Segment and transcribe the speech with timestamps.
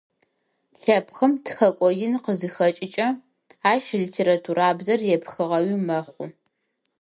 [0.81, 3.07] Лъэпкъым тхэкӏо ин къызыхэкӏыкӏэ
[3.71, 6.27] ащ литературабзэр епхыгъэуи мэхъу.